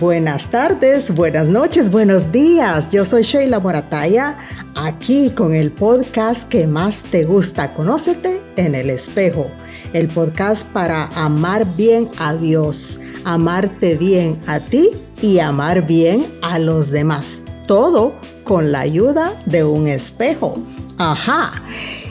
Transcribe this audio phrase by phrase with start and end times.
[0.00, 2.90] Buenas tardes, buenas noches, buenos días.
[2.90, 4.38] Yo soy Sheila Morataya,
[4.74, 7.74] aquí con el podcast que más te gusta.
[7.74, 9.50] Conócete en el espejo.
[9.92, 14.90] El podcast para amar bien a Dios, amarte bien a ti
[15.20, 17.42] y amar bien a los demás.
[17.66, 20.58] Todo con la ayuda de un espejo.
[20.96, 21.52] Ajá.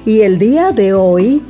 [0.06, 1.44] Y el día de hoy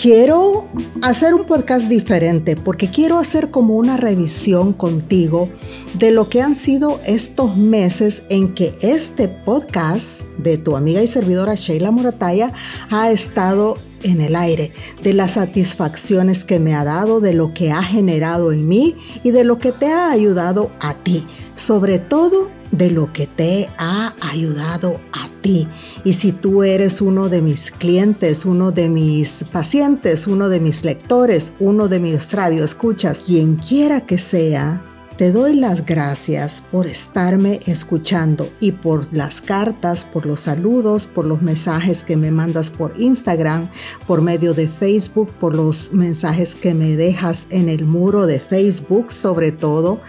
[0.00, 0.66] quiero
[1.02, 5.48] hacer un podcast diferente porque quiero hacer como una revisión contigo
[5.94, 11.06] de lo que han sido estos meses en que este podcast de tu amiga y
[11.06, 12.52] servidora Sheila Morataya
[12.90, 14.72] ha estado en el aire,
[15.02, 19.30] de las satisfacciones que me ha dado, de lo que ha generado en mí y
[19.30, 21.26] de lo que te ha ayudado a ti.
[21.54, 25.68] Sobre todo de lo que te ha ayudado a ti.
[26.04, 30.84] Y si tú eres uno de mis clientes, uno de mis pacientes, uno de mis
[30.84, 34.82] lectores, uno de mis radioescuchas, quien quiera que sea,
[35.16, 41.24] te doy las gracias por estarme escuchando y por las cartas, por los saludos, por
[41.24, 43.68] los mensajes que me mandas por Instagram,
[44.08, 49.12] por medio de Facebook, por los mensajes que me dejas en el muro de Facebook
[49.12, 50.00] sobre todo,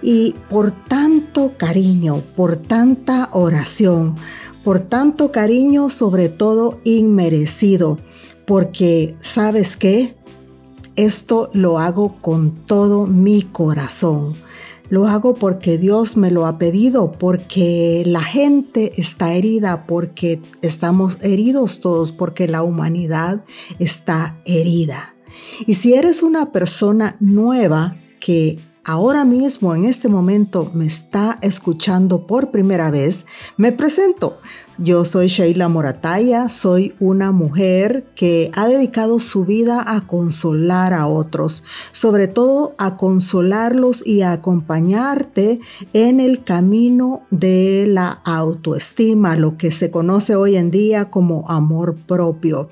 [0.00, 4.14] y por tanto cariño, por tanta oración,
[4.62, 7.98] por tanto cariño sobre todo inmerecido,
[8.46, 10.14] porque sabes qué,
[10.94, 14.34] esto lo hago con todo mi corazón
[14.92, 21.16] lo hago porque Dios me lo ha pedido, porque la gente está herida, porque estamos
[21.22, 23.42] heridos todos, porque la humanidad
[23.78, 25.14] está herida.
[25.66, 32.26] Y si eres una persona nueva que ahora mismo, en este momento, me está escuchando
[32.26, 33.26] por primera vez,
[33.56, 34.38] me presento.
[34.78, 41.06] Yo soy Sheila Morataya, soy una mujer que ha dedicado su vida a consolar a
[41.06, 45.60] otros, sobre todo a consolarlos y a acompañarte
[45.92, 51.94] en el camino de la autoestima, lo que se conoce hoy en día como amor
[51.94, 52.70] propio.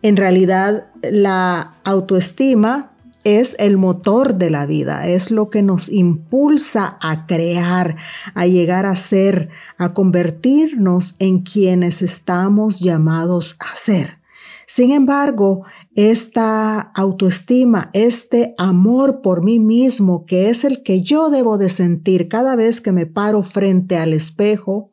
[0.00, 2.91] En realidad, la autoestima
[3.24, 7.96] es el motor de la vida, es lo que nos impulsa a crear,
[8.34, 14.18] a llegar a ser, a convertirnos en quienes estamos llamados a ser.
[14.66, 21.58] Sin embargo, esta autoestima, este amor por mí mismo, que es el que yo debo
[21.58, 24.90] de sentir cada vez que me paro frente al espejo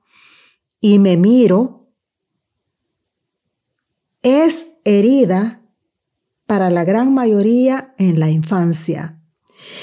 [0.82, 1.88] y me miro,
[4.22, 5.59] es herida
[6.50, 9.22] para la gran mayoría en la infancia.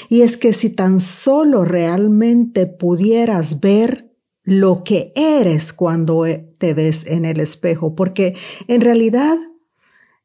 [0.09, 4.13] Y es que si tan solo realmente pudieras ver
[4.43, 6.25] lo que eres cuando
[6.57, 8.35] te ves en el espejo, porque
[8.67, 9.37] en realidad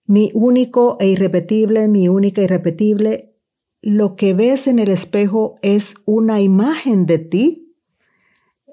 [0.04, 3.36] mi único e irrepetible, mi única e irrepetible,
[3.80, 7.76] lo que ves en el espejo es una imagen de ti,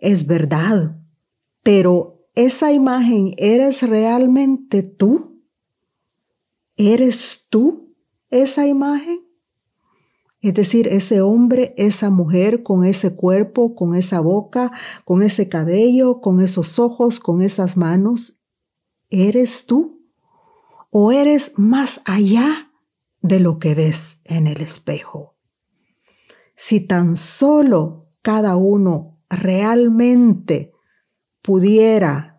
[0.01, 0.97] es verdad,
[1.61, 5.28] pero esa imagen eres realmente tú.
[6.81, 7.93] ¿Eres tú
[8.29, 9.27] esa imagen?
[10.39, 14.71] Es decir, ese hombre, esa mujer con ese cuerpo, con esa boca,
[15.03, 18.39] con ese cabello, con esos ojos, con esas manos,
[19.09, 20.05] ¿eres tú?
[20.89, 22.71] ¿O eres más allá
[23.19, 25.35] de lo que ves en el espejo?
[26.55, 30.71] Si tan solo cada uno realmente
[31.41, 32.38] pudiera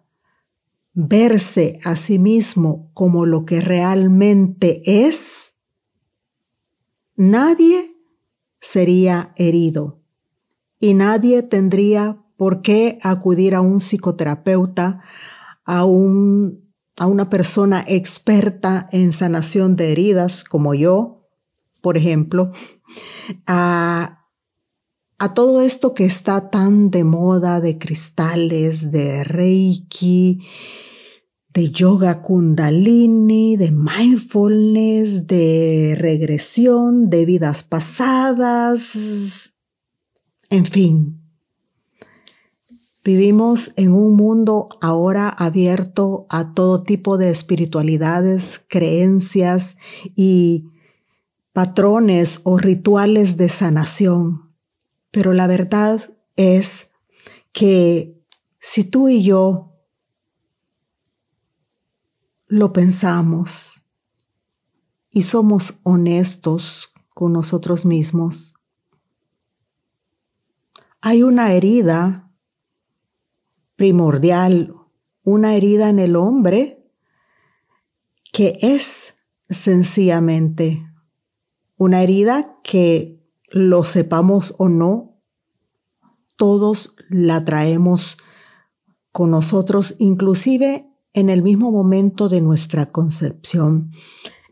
[0.92, 5.54] verse a sí mismo como lo que realmente es,
[7.16, 7.96] nadie
[8.60, 10.02] sería herido
[10.78, 15.02] y nadie tendría por qué acudir a un psicoterapeuta,
[15.64, 21.28] a, un, a una persona experta en sanación de heridas como yo,
[21.80, 22.52] por ejemplo,
[23.46, 24.20] a
[25.20, 30.46] a todo esto que está tan de moda de cristales, de reiki,
[31.52, 39.54] de yoga kundalini, de mindfulness, de regresión, de vidas pasadas,
[40.48, 41.20] en fin.
[43.02, 49.76] Vivimos en un mundo ahora abierto a todo tipo de espiritualidades, creencias
[50.14, 50.66] y
[51.52, 54.50] patrones o rituales de sanación
[55.10, 56.88] pero la verdad es
[57.52, 58.16] que
[58.60, 59.69] si tú y yo
[62.50, 63.86] lo pensamos
[65.08, 68.54] y somos honestos con nosotros mismos,
[71.00, 72.32] hay una herida
[73.76, 74.74] primordial,
[75.22, 76.84] una herida en el hombre
[78.32, 79.14] que es
[79.48, 80.84] sencillamente
[81.76, 85.22] una herida que lo sepamos o no,
[86.36, 88.18] todos la traemos
[89.12, 93.92] con nosotros, inclusive en el mismo momento de nuestra concepción.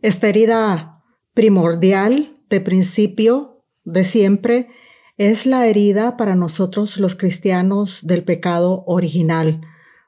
[0.02, 4.68] Esta herida primordial de principio, de siempre,
[5.16, 9.60] es la herida para nosotros los cristianos del pecado original,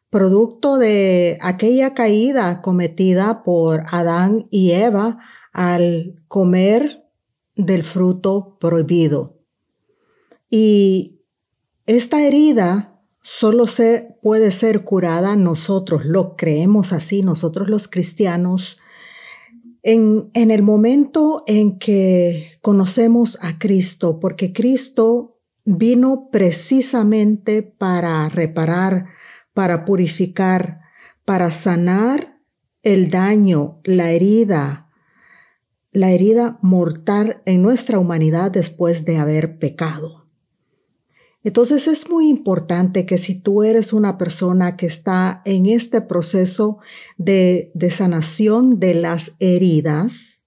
[0.09, 5.19] producto de aquella caída cometida por Adán y Eva
[5.53, 7.05] al comer
[7.57, 9.39] del fruto prohibido.
[10.49, 11.21] Y
[11.87, 12.90] esta herida
[13.23, 18.79] solo se puede ser curada, nosotros lo creemos así, nosotros los cristianos,
[19.83, 29.07] en, en el momento en que conocemos a Cristo, porque Cristo vino precisamente para reparar,
[29.55, 30.81] para purificar,
[31.25, 32.41] para sanar
[32.83, 34.91] el daño, la herida,
[35.93, 40.20] la herida mortal en nuestra humanidad después de haber pecado.
[41.43, 46.79] Entonces es muy importante que si tú eres una persona que está en este proceso
[47.17, 50.43] de, de sanación de las heridas,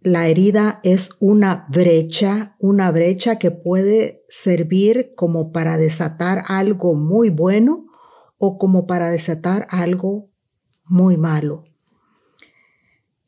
[0.00, 7.30] la herida es una brecha, una brecha que puede servir como para desatar algo muy
[7.30, 7.86] bueno
[8.38, 10.28] o como para desatar algo
[10.84, 11.64] muy malo.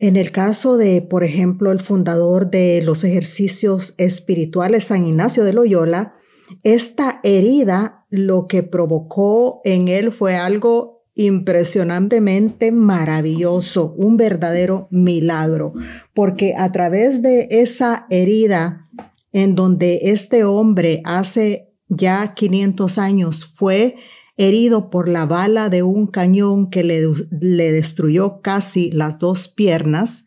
[0.00, 5.52] En el caso de, por ejemplo, el fundador de los ejercicios espirituales, San Ignacio de
[5.52, 6.14] Loyola,
[6.62, 15.72] esta herida lo que provocó en él fue algo impresionantemente maravilloso, un verdadero milagro,
[16.12, 18.88] porque a través de esa herida
[19.32, 23.96] en donde este hombre hace ya 500 años fue
[24.36, 27.02] herido por la bala de un cañón que le,
[27.40, 30.24] le destruyó casi las dos piernas,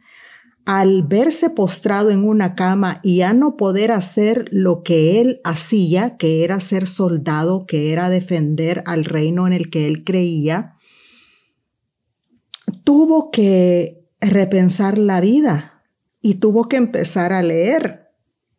[0.67, 6.17] al verse postrado en una cama y a no poder hacer lo que él hacía,
[6.17, 10.75] que era ser soldado, que era defender al reino en el que él creía,
[12.83, 15.85] tuvo que repensar la vida
[16.21, 18.09] y tuvo que empezar a leer.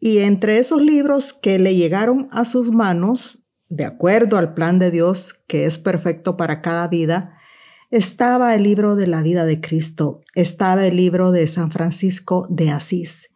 [0.01, 4.91] Y entre esos libros que le llegaron a sus manos, de acuerdo al plan de
[4.91, 7.38] Dios que es perfecto para cada vida,
[7.91, 12.71] estaba el libro de la vida de Cristo, estaba el libro de San Francisco de
[12.71, 13.31] Asís.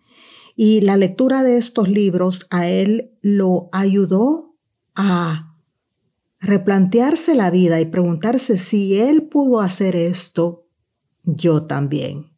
[0.55, 4.55] Y la lectura de estos libros a él lo ayudó
[4.95, 5.57] a
[6.41, 10.67] replantearse la vida y preguntarse si él pudo hacer esto,
[11.25, 12.33] yo también.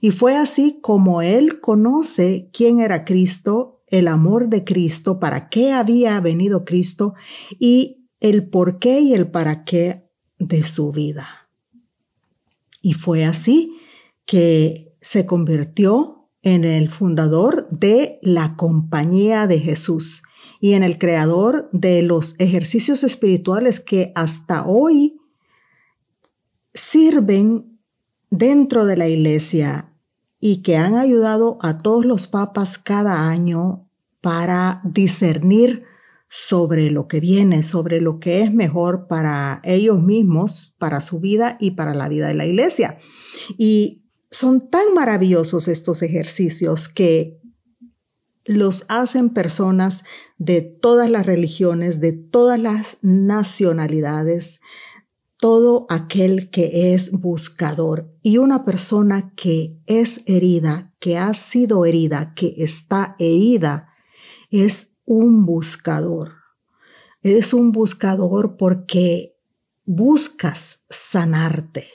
[0.00, 5.72] Y fue así como él conoce quién era Cristo, el amor de Cristo, para qué
[5.72, 7.14] había venido Cristo
[7.58, 10.05] y el por qué y el para qué
[10.38, 11.48] de su vida.
[12.82, 13.76] Y fue así
[14.24, 20.22] que se convirtió en el fundador de la Compañía de Jesús
[20.60, 25.20] y en el creador de los ejercicios espirituales que hasta hoy
[26.74, 27.80] sirven
[28.30, 29.92] dentro de la iglesia
[30.38, 33.88] y que han ayudado a todos los papas cada año
[34.20, 35.84] para discernir
[36.28, 41.56] sobre lo que viene, sobre lo que es mejor para ellos mismos, para su vida
[41.60, 42.98] y para la vida de la iglesia.
[43.56, 47.40] Y son tan maravillosos estos ejercicios que
[48.44, 50.04] los hacen personas
[50.38, 54.60] de todas las religiones, de todas las nacionalidades,
[55.38, 62.32] todo aquel que es buscador y una persona que es herida, que ha sido herida,
[62.34, 63.90] que está herida,
[64.50, 66.32] es un buscador.
[67.22, 69.36] Es un buscador porque
[69.84, 71.86] buscas sanarte,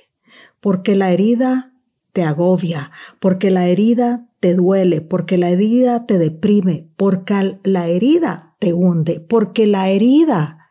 [0.59, 1.73] porque la herida
[2.13, 8.55] te agobia, porque la herida te duele, porque la herida te deprime, porque la herida
[8.59, 10.69] te hunde, porque la herida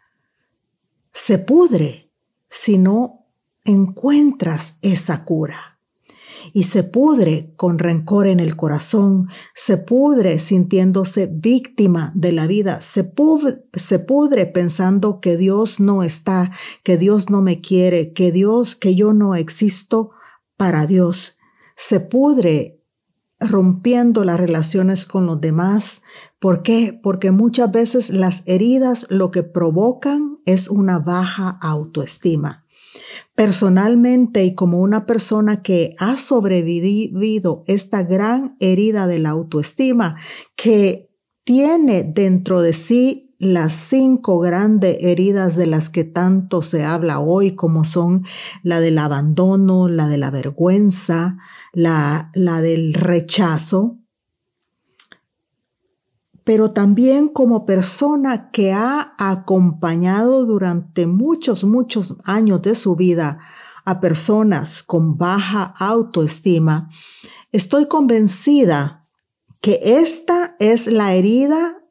[1.12, 2.10] se pudre
[2.48, 3.26] si no
[3.64, 5.79] encuentras esa cura
[6.52, 12.80] y se pudre con rencor en el corazón, se pudre sintiéndose víctima de la vida,
[12.80, 18.94] se pudre, pensando que Dios no está, que Dios no me quiere, que Dios, que
[18.94, 20.10] yo no existo
[20.56, 21.36] para Dios,
[21.76, 22.82] se pudre
[23.38, 26.02] rompiendo las relaciones con los demás.
[26.38, 26.98] ¿Por qué?
[27.02, 32.59] Porque muchas veces las heridas lo que provocan es una baja autoestima
[33.40, 40.16] personalmente y como una persona que ha sobrevivido esta gran herida de la autoestima,
[40.56, 41.08] que
[41.42, 47.52] tiene dentro de sí las cinco grandes heridas de las que tanto se habla hoy,
[47.52, 48.26] como son
[48.62, 51.38] la del abandono, la de la vergüenza,
[51.72, 53.99] la, la del rechazo,
[56.50, 63.38] pero también como persona que ha acompañado durante muchos, muchos años de su vida
[63.84, 66.90] a personas con baja autoestima,
[67.52, 69.06] estoy convencida
[69.60, 71.84] que esta es la herida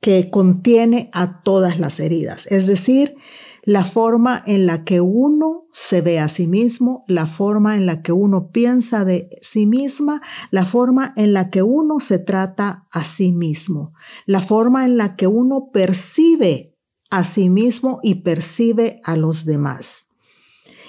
[0.00, 3.14] que contiene a todas las heridas, es decir,
[3.62, 8.02] la forma en la que uno se ve a sí mismo, la forma en la
[8.02, 13.04] que uno piensa de sí misma, la forma en la que uno se trata a
[13.04, 13.94] sí mismo,
[14.26, 16.76] la forma en la que uno percibe
[17.10, 20.06] a sí mismo y percibe a los demás.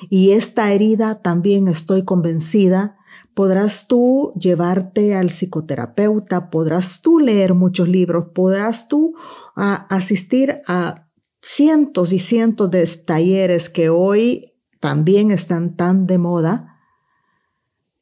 [0.09, 2.97] Y esta herida también estoy convencida
[3.33, 9.15] podrás tú llevarte al psicoterapeuta, podrás tú leer muchos libros, podrás tú
[9.55, 11.07] ah, asistir a
[11.43, 16.79] cientos y cientos de talleres que hoy también están tan de moda,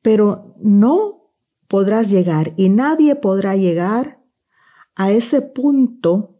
[0.03, 1.31] pero no
[1.67, 4.23] podrás llegar y nadie podrá llegar
[4.95, 6.39] a ese punto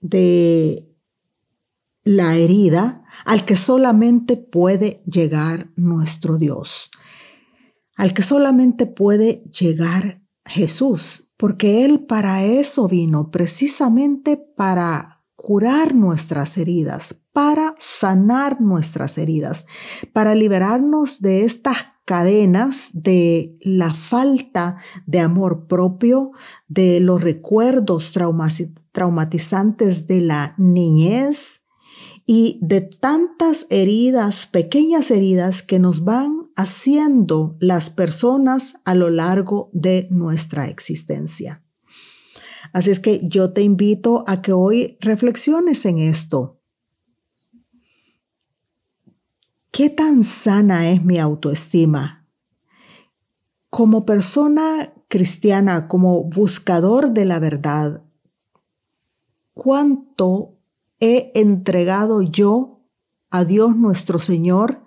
[0.00, 0.92] de
[2.02, 6.90] la herida al que solamente puede llegar nuestro Dios,
[7.96, 15.15] al que solamente puede llegar Jesús, porque Él para eso vino, precisamente para
[15.46, 19.64] curar nuestras heridas, para sanar nuestras heridas,
[20.12, 26.32] para liberarnos de estas cadenas de la falta de amor propio,
[26.66, 28.10] de los recuerdos
[28.90, 31.60] traumatizantes de la niñez
[32.26, 39.70] y de tantas heridas, pequeñas heridas que nos van haciendo las personas a lo largo
[39.72, 41.62] de nuestra existencia.
[42.76, 46.60] Así es que yo te invito a que hoy reflexiones en esto.
[49.70, 52.26] ¿Qué tan sana es mi autoestima?
[53.70, 58.04] Como persona cristiana, como buscador de la verdad,
[59.54, 60.58] ¿cuánto
[61.00, 62.82] he entregado yo
[63.30, 64.82] a Dios nuestro Señor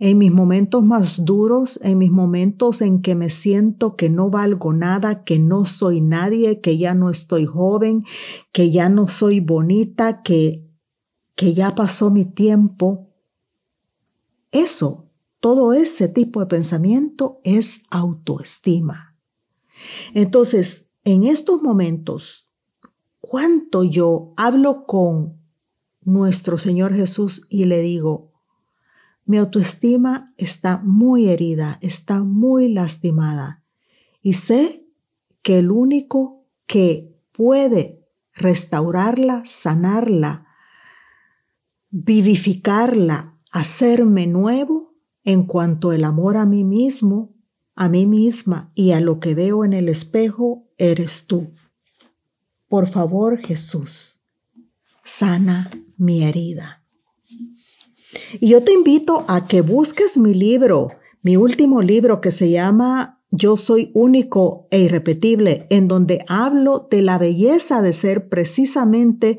[0.00, 4.72] en mis momentos más duros, en mis momentos en que me siento que no valgo
[4.72, 8.04] nada, que no soy nadie, que ya no estoy joven,
[8.52, 10.64] que ya no soy bonita, que,
[11.34, 13.08] que ya pasó mi tiempo.
[14.52, 19.16] Eso, todo ese tipo de pensamiento es autoestima.
[20.14, 22.50] Entonces, en estos momentos,
[23.20, 25.38] ¿cuánto yo hablo con
[26.02, 28.27] nuestro Señor Jesús y le digo,
[29.28, 33.62] mi autoestima está muy herida, está muy lastimada
[34.22, 34.86] y sé
[35.42, 40.46] que el único que puede restaurarla, sanarla,
[41.90, 44.94] vivificarla, hacerme nuevo
[45.24, 47.34] en cuanto el amor a mí mismo,
[47.74, 51.52] a mí misma y a lo que veo en el espejo, eres tú.
[52.66, 54.22] Por favor, Jesús,
[55.04, 56.82] sana mi herida.
[58.40, 60.88] Y yo te invito a que busques mi libro,
[61.22, 67.02] mi último libro que se llama Yo soy único e irrepetible, en donde hablo de
[67.02, 69.38] la belleza de ser precisamente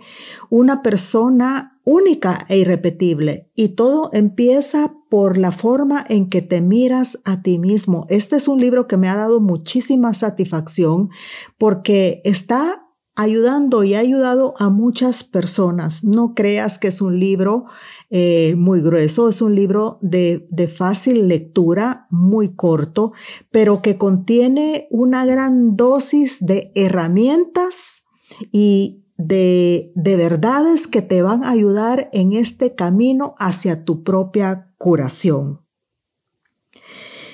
[0.49, 3.49] una persona única e irrepetible.
[3.55, 8.05] Y todo empieza por la forma en que te miras a ti mismo.
[8.09, 11.09] Este es un libro que me ha dado muchísima satisfacción
[11.57, 12.88] porque está
[13.19, 16.05] ayudando y ha ayudado a muchas personas.
[16.05, 17.65] No creas que es un libro
[18.09, 23.11] eh, muy grueso, es un libro de, de, fácil lectura, muy corto,
[23.51, 28.05] pero que contiene una gran dosis de herramientas
[28.53, 34.73] y de, de verdades que te van a ayudar en este camino hacia tu propia
[34.77, 35.59] curación.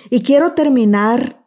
[0.09, 1.45] Y quiero terminar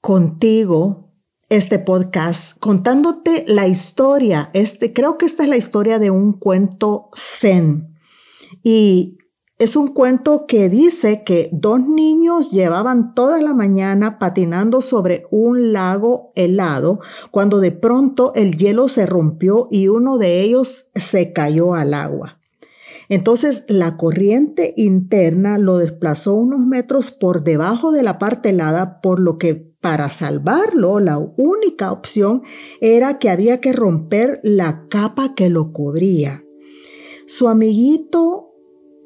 [0.00, 1.09] contigo
[1.50, 4.50] este podcast contándote la historia.
[4.54, 7.98] Este, creo que esta es la historia de un cuento zen.
[8.62, 9.18] Y
[9.58, 15.72] es un cuento que dice que dos niños llevaban toda la mañana patinando sobre un
[15.72, 17.00] lago helado
[17.32, 22.38] cuando de pronto el hielo se rompió y uno de ellos se cayó al agua.
[23.08, 29.18] Entonces la corriente interna lo desplazó unos metros por debajo de la parte helada, por
[29.18, 32.42] lo que para salvarlo, la única opción
[32.80, 36.44] era que había que romper la capa que lo cubría.
[37.26, 38.50] Su amiguito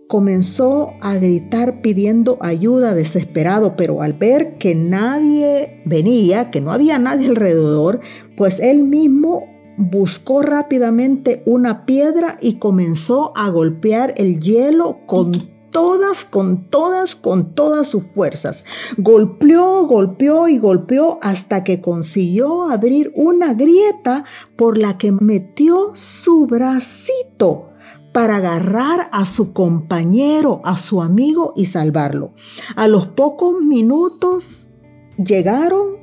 [0.09, 6.99] comenzó a gritar pidiendo ayuda desesperado, pero al ver que nadie venía, que no había
[6.99, 8.01] nadie alrededor,
[8.37, 9.45] pues él mismo
[9.77, 17.53] buscó rápidamente una piedra y comenzó a golpear el hielo con todas, con todas, con
[17.57, 18.65] todas sus fuerzas.
[18.97, 26.47] Golpeó, golpeó y golpeó hasta que consiguió abrir una grieta por la que metió su
[26.47, 27.71] bracito
[28.13, 32.35] para agarrar a su compañero, a su amigo y salvarlo.
[32.77, 34.69] A los pocos minutos
[35.17, 35.97] llegaron,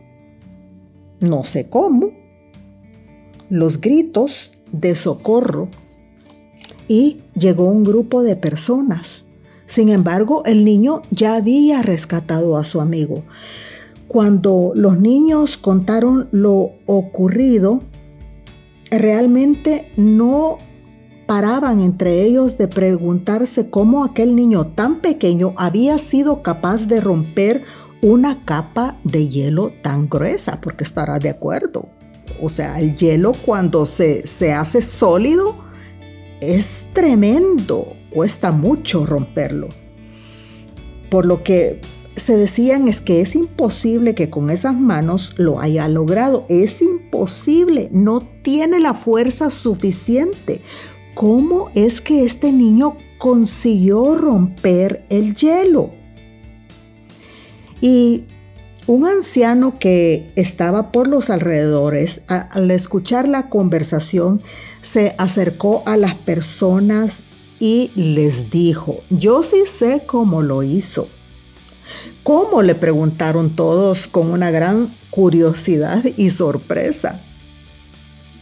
[1.22, 2.12] no sé cómo,
[3.50, 5.70] los gritos de socorro
[6.90, 9.24] y llegó un grupo de personas.
[9.72, 13.24] Sin embargo, el niño ya había rescatado a su amigo.
[14.10, 17.82] Cuando los niños contaron lo ocurrido,
[18.90, 20.58] realmente no
[21.25, 27.63] paraban entre ellos de preguntarse cómo aquel niño tan pequeño había sido capaz de romper
[28.01, 31.88] una capa de hielo tan gruesa, porque estará de acuerdo.
[32.42, 35.56] O sea, el hielo cuando se, se hace sólido
[36.42, 39.70] es tremendo, cuesta mucho romperlo.
[41.10, 41.82] Por lo que
[42.15, 46.46] se decían es que es imposible que con esas manos lo haya logrado.
[46.50, 50.62] Es imposible, no tiene la fuerza suficiente.
[51.15, 55.91] ¿Cómo es que este niño consiguió romper el hielo?
[57.82, 58.25] Y
[58.88, 64.41] un anciano que estaba por los alrededores, al escuchar la conversación,
[64.82, 67.24] se acercó a las personas
[67.62, 71.08] y les dijo, yo sí sé cómo lo hizo.
[72.24, 72.63] ¿Cómo?
[72.63, 77.22] le preguntaron todos con una gran curiosidad y sorpresa.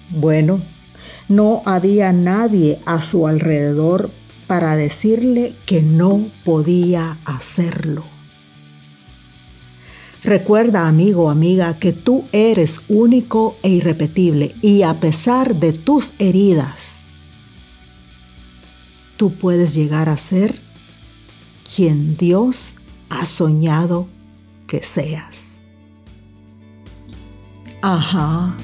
[0.09, 0.61] Bueno,
[1.27, 4.09] no había nadie a su alrededor
[4.47, 8.05] para decirle que no podía hacerlo.
[10.23, 16.98] Recuerda, amigo, amiga, que tú eres único e irrepetible y a pesar de tus heridas,
[19.19, 20.61] tú puedes llegar a ser
[21.75, 22.75] quien Dios
[23.09, 24.07] ha soñado
[24.65, 25.59] que seas.
[27.81, 28.55] Ajá.